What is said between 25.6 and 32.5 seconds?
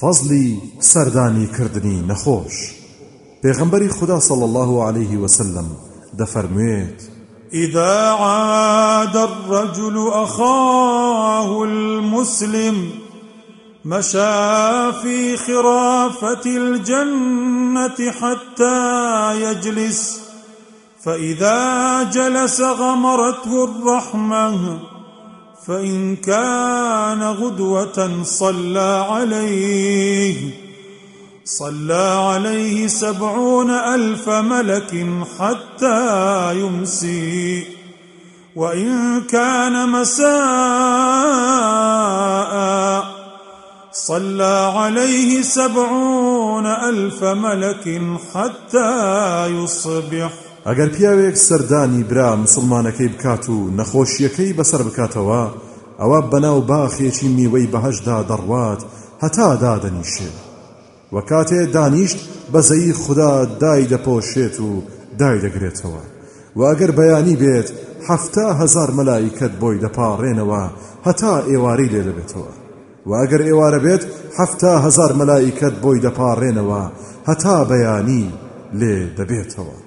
فإن كان غدوة صلى عليه صلى